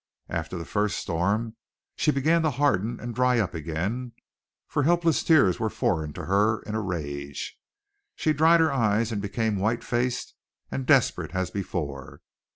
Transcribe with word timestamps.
After 0.29 0.57
the 0.57 0.65
first 0.65 0.97
storm 0.97 1.57
she 1.95 2.09
began 2.09 2.41
to 2.41 2.49
harden 2.49 2.99
and 2.99 3.13
dry 3.13 3.37
up 3.37 3.53
again, 3.53 4.13
for 4.67 4.81
helpless 4.81 5.21
tears 5.23 5.59
were 5.59 5.69
foreign 5.69 6.11
to 6.13 6.25
her 6.25 6.63
in 6.63 6.73
a 6.73 6.81
rage. 6.81 7.59
She 8.15 8.33
dried 8.33 8.61
her 8.61 8.71
eyes 8.73 9.11
and 9.11 9.21
became 9.21 9.57
white 9.59 9.83
faced 9.83 10.33
and 10.71 10.87
desperate 10.87 11.35
as 11.35 11.51
before. 11.51 12.21